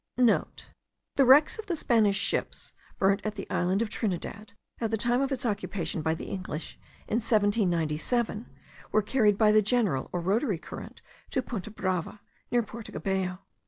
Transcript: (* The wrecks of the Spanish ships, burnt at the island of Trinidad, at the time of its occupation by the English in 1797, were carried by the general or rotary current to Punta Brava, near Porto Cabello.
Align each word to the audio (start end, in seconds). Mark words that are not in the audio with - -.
(* 0.09 0.15
The 0.15 1.25
wrecks 1.25 1.59
of 1.59 1.67
the 1.67 1.75
Spanish 1.75 2.17
ships, 2.17 2.73
burnt 2.97 3.21
at 3.23 3.35
the 3.35 3.47
island 3.51 3.83
of 3.83 3.91
Trinidad, 3.91 4.53
at 4.79 4.89
the 4.89 4.97
time 4.97 5.21
of 5.21 5.31
its 5.31 5.45
occupation 5.45 6.01
by 6.01 6.15
the 6.15 6.25
English 6.25 6.79
in 7.07 7.17
1797, 7.17 8.47
were 8.91 9.03
carried 9.03 9.37
by 9.37 9.51
the 9.51 9.61
general 9.61 10.09
or 10.11 10.19
rotary 10.19 10.57
current 10.57 11.03
to 11.29 11.43
Punta 11.43 11.69
Brava, 11.69 12.19
near 12.49 12.63
Porto 12.63 12.91
Cabello. 12.91 13.41